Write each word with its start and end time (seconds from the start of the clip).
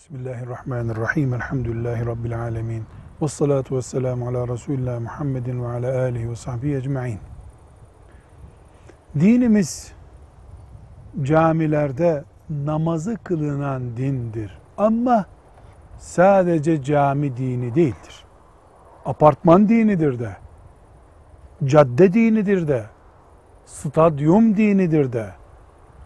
Bismillahirrahmanirrahim. 0.00 1.34
Elhamdülillahi 1.34 2.06
Rabbil 2.06 2.40
alemin. 2.40 2.84
Ve 3.22 3.28
salatu 3.28 3.76
ve 3.76 3.82
selamu 3.82 4.28
ala 4.28 4.48
Resulullah 4.48 5.00
Muhammedin 5.00 5.64
ve 5.64 5.68
ala 5.68 6.00
alihi 6.00 6.30
ve 6.30 6.36
sahbihi 6.36 6.76
ecma'in. 6.76 7.18
Dinimiz 9.20 9.92
camilerde 11.22 12.24
namazı 12.50 13.16
kılınan 13.24 13.96
dindir. 13.96 14.58
Ama 14.78 15.26
sadece 15.98 16.82
cami 16.82 17.36
dini 17.36 17.74
değildir. 17.74 18.24
Apartman 19.04 19.68
dinidir 19.68 20.18
de. 20.18 20.36
Cadde 21.64 22.12
dinidir 22.12 22.68
de. 22.68 22.84
Stadyum 23.64 24.56
dinidir 24.56 25.12
de. 25.12 25.30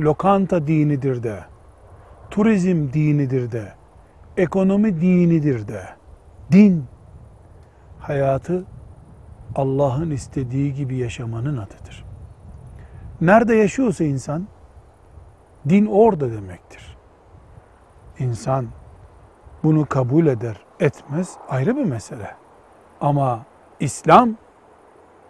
Lokanta 0.00 0.66
dinidir 0.66 1.22
de. 1.22 1.38
Turizm 2.30 2.92
dinidir 2.92 3.52
de 3.52 3.79
ekonomi 4.40 5.00
dinidir 5.00 5.68
de. 5.68 5.82
Din, 6.52 6.84
hayatı 7.98 8.64
Allah'ın 9.54 10.10
istediği 10.10 10.74
gibi 10.74 10.96
yaşamanın 10.96 11.56
adıdır. 11.56 12.04
Nerede 13.20 13.54
yaşıyorsa 13.54 14.04
insan, 14.04 14.46
din 15.68 15.86
orada 15.86 16.32
demektir. 16.32 16.96
İnsan 18.18 18.66
bunu 19.62 19.86
kabul 19.86 20.26
eder, 20.26 20.56
etmez 20.80 21.34
ayrı 21.48 21.76
bir 21.76 21.84
mesele. 21.84 22.34
Ama 23.00 23.44
İslam, 23.80 24.36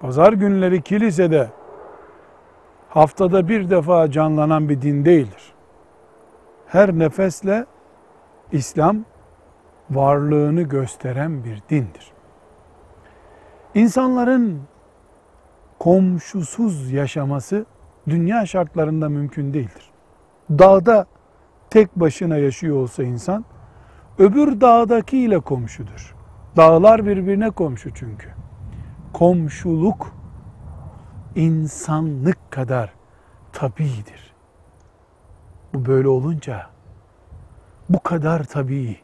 pazar 0.01 0.33
günleri 0.33 0.83
kilisede 0.83 1.51
haftada 2.89 3.48
bir 3.48 3.70
defa 3.70 4.11
canlanan 4.11 4.69
bir 4.69 4.83
din 4.83 5.05
değildir. 5.05 5.53
Her 6.67 6.92
nefesle 6.92 7.67
İslam 8.53 9.05
varlığını 9.91 10.63
gösteren 10.63 11.45
bir 11.45 11.63
dindir. 11.71 12.13
İnsanların 13.75 14.62
komşusuz 15.79 16.92
yaşaması 16.92 17.67
dünya 18.09 18.47
şartlarında 18.47 19.09
mümkün 19.09 19.55
değildir. 19.55 19.91
Dağda 20.51 21.07
tek 21.70 21.97
başına 21.97 22.37
yaşıyor 22.37 22.77
olsa 22.77 23.03
insan 23.03 23.45
öbür 24.19 24.61
dağdakiyle 24.61 25.41
komşudur. 25.41 26.14
Dağlar 26.57 27.07
birbirine 27.07 27.51
komşu 27.51 27.95
çünkü. 27.95 28.29
Komşuluk 29.12 30.14
insanlık 31.35 32.51
kadar 32.51 32.92
tabidir. 33.53 34.35
Bu 35.75 35.87
böyle 35.87 36.09
olunca 36.09 36.67
bu 37.91 38.00
kadar 38.00 38.44
tabii, 38.44 38.96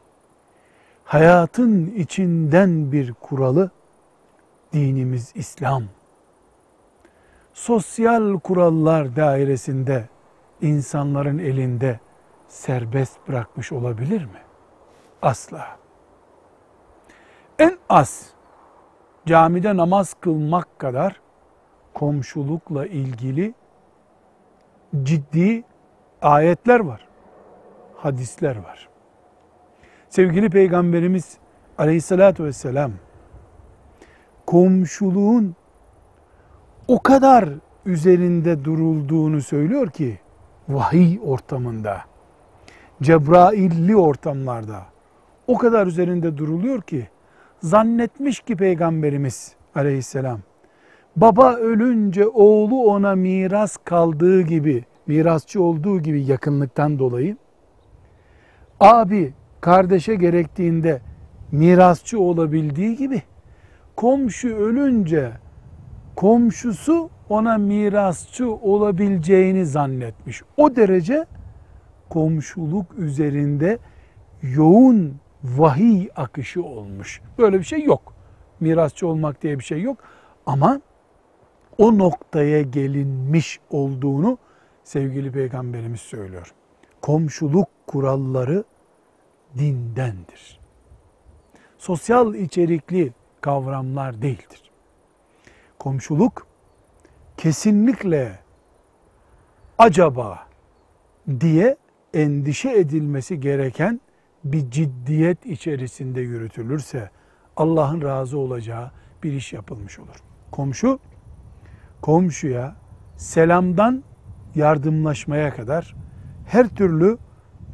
hayatın 1.03 1.85
içinden 1.87 2.91
bir 2.91 3.13
kuralı 3.13 3.71
dinimiz 4.73 5.31
İslam. 5.35 5.83
Sosyal 7.53 8.39
kurallar 8.39 9.15
dairesinde 9.15 10.09
insanların 10.61 11.37
elinde 11.37 11.99
serbest 12.47 13.27
bırakmış 13.27 13.71
olabilir 13.71 14.25
mi? 14.25 14.41
Asla. 15.21 15.77
En 17.59 17.77
az 17.89 18.29
camide 19.25 19.77
namaz 19.77 20.15
kılmak 20.21 20.79
kadar 20.79 21.21
komşulukla 21.93 22.85
ilgili 22.85 23.53
ciddi 25.03 25.63
ayetler 26.21 26.79
var 26.79 27.06
hadisler 27.97 28.55
var. 28.55 28.89
Sevgili 30.09 30.49
Peygamberimiz 30.49 31.37
aleyhissalatü 31.77 32.43
vesselam 32.43 32.91
komşuluğun 34.45 35.55
o 36.87 36.99
kadar 36.99 37.49
üzerinde 37.85 38.65
durulduğunu 38.65 39.41
söylüyor 39.41 39.89
ki 39.89 40.19
vahiy 40.69 41.19
ortamında, 41.23 42.01
Cebrailli 43.01 43.95
ortamlarda 43.95 44.83
o 45.47 45.57
kadar 45.57 45.87
üzerinde 45.87 46.37
duruluyor 46.37 46.81
ki 46.81 47.07
zannetmiş 47.61 48.39
ki 48.39 48.55
Peygamberimiz 48.55 49.55
aleyhisselam 49.75 50.39
baba 51.15 51.53
ölünce 51.55 52.27
oğlu 52.27 52.83
ona 52.83 53.15
miras 53.15 53.77
kaldığı 53.77 54.41
gibi, 54.41 54.85
mirasçı 55.07 55.63
olduğu 55.63 55.99
gibi 55.99 56.23
yakınlıktan 56.23 56.99
dolayı 56.99 57.37
abi 58.79 59.33
kardeşe 59.61 60.15
gerektiğinde 60.15 61.01
mirasçı 61.51 62.19
olabildiği 62.19 62.95
gibi 62.95 63.21
komşu 63.95 64.55
ölünce 64.55 65.31
komşusu 66.15 67.09
ona 67.29 67.57
mirasçı 67.57 68.51
olabileceğini 68.51 69.65
zannetmiş. 69.65 70.43
O 70.57 70.75
derece 70.75 71.25
komşuluk 72.09 72.85
üzerinde 72.97 73.79
yoğun 74.41 75.15
vahiy 75.43 76.09
akışı 76.15 76.63
olmuş. 76.63 77.21
Böyle 77.37 77.59
bir 77.59 77.63
şey 77.63 77.83
yok. 77.83 78.13
Mirasçı 78.59 79.07
olmak 79.07 79.41
diye 79.41 79.59
bir 79.59 79.63
şey 79.63 79.81
yok. 79.81 79.97
Ama 80.45 80.81
o 81.77 81.97
noktaya 81.97 82.61
gelinmiş 82.61 83.59
olduğunu 83.69 84.37
sevgili 84.83 85.31
peygamberimiz 85.31 86.01
söylüyor. 86.01 86.53
Komşuluk 87.07 87.67
kuralları 87.87 88.63
dindendir. 89.57 90.59
Sosyal 91.77 92.35
içerikli 92.35 93.13
kavramlar 93.41 94.21
değildir. 94.21 94.71
Komşuluk 95.79 96.47
kesinlikle 97.37 98.39
acaba 99.77 100.39
diye 101.39 101.77
endişe 102.13 102.71
edilmesi 102.71 103.39
gereken 103.39 104.01
bir 104.43 104.71
ciddiyet 104.71 105.45
içerisinde 105.45 106.21
yürütülürse 106.21 107.09
Allah'ın 107.57 108.01
razı 108.01 108.37
olacağı 108.37 108.91
bir 109.23 109.33
iş 109.33 109.53
yapılmış 109.53 109.99
olur. 109.99 110.23
Komşu 110.51 110.99
komşuya 112.01 112.75
selamdan 113.17 114.03
yardımlaşmaya 114.55 115.55
kadar 115.55 116.06
her 116.47 116.67
türlü 116.67 117.17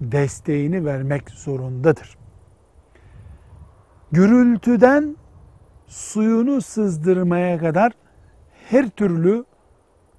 desteğini 0.01 0.85
vermek 0.85 1.29
zorundadır. 1.29 2.17
Gürültüden 4.11 5.16
suyunu 5.88 6.61
sızdırmaya 6.61 7.57
kadar 7.57 7.91
her 8.69 8.89
türlü 8.89 9.45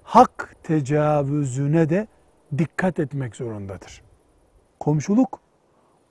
hak 0.03 0.55
tecavüzüne 0.63 1.89
de 1.89 2.07
dikkat 2.57 2.99
etmek 2.99 3.35
zorundadır. 3.35 4.01
Komşuluk 4.79 5.39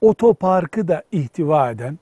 otoparkı 0.00 0.88
da 0.88 1.02
ihtiva 1.12 1.70
eden, 1.70 1.98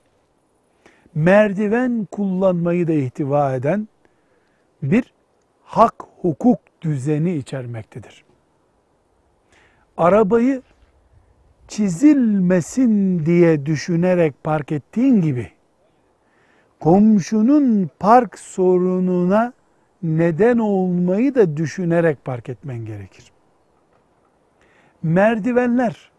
merdiven 1.15 2.07
kullanmayı 2.11 2.87
da 2.87 2.93
ihtiva 2.93 3.55
eden 3.55 3.87
bir 4.83 5.13
hak 5.63 5.95
hukuk 6.21 6.59
düzeni 6.81 7.33
içermektedir. 7.35 8.25
Arabayı 9.97 10.61
çizilmesin 11.67 13.25
diye 13.25 13.65
düşünerek 13.65 14.43
park 14.43 14.71
ettiğin 14.71 15.21
gibi 15.21 15.51
komşunun 16.79 17.89
park 17.99 18.39
sorununa 18.39 19.53
neden 20.03 20.57
olmayı 20.57 21.35
da 21.35 21.57
düşünerek 21.57 22.25
park 22.25 22.49
etmen 22.49 22.85
gerekir. 22.85 23.31
Merdivenler 25.03 26.11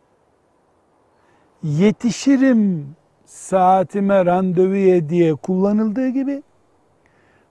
yetişirim 1.63 2.87
saatime 3.25 4.27
randevuya 4.27 5.09
diye 5.09 5.35
kullanıldığı 5.35 6.09
gibi 6.09 6.43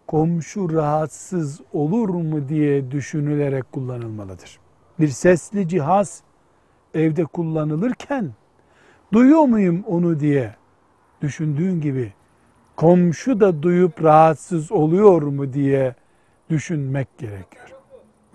komşu 0.08 0.74
rahatsız 0.74 1.62
olur 1.74 2.10
mu 2.10 2.50
diye 2.50 2.92
düşünülerek 2.92 3.72
kullanılmalıdır. 3.72 4.63
Bir 5.00 5.08
sesli 5.08 5.68
cihaz 5.68 6.24
evde 6.94 7.26
kullanılırken 7.26 8.32
duyuyor 9.14 9.44
muyum 9.44 9.84
onu 9.88 10.20
diye 10.20 10.56
düşündüğün 11.22 11.82
gibi 11.82 12.14
komşu 12.76 13.40
da 13.40 13.64
duyup 13.64 14.04
rahatsız 14.04 14.72
oluyor 14.72 15.22
mu 15.22 15.54
diye 15.54 15.96
düşünmek 16.50 17.18
gerekiyor. 17.18 17.70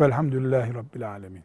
Velhamdülillahi 0.00 0.74
Rabbil 0.74 1.10
Alemin. 1.10 1.42